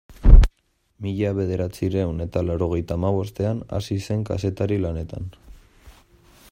Mila 1.05 1.33
bederatziehun 1.39 2.23
eta 2.25 2.43
laurogeita 2.47 2.97
hamabostean 2.97 3.61
hasi 3.79 4.01
zen 4.07 4.27
kazetari 4.31 4.83
lanetan. 4.87 5.33